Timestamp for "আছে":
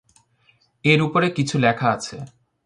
1.91-2.17